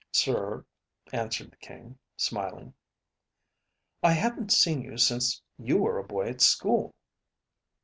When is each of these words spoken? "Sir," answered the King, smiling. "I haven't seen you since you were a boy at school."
"Sir," 0.11 0.65
answered 1.13 1.51
the 1.51 1.57
King, 1.57 1.99
smiling. 2.17 2.73
"I 4.01 4.13
haven't 4.13 4.51
seen 4.51 4.81
you 4.81 4.97
since 4.97 5.43
you 5.59 5.77
were 5.77 5.99
a 5.99 6.03
boy 6.03 6.27
at 6.29 6.41
school." 6.41 6.95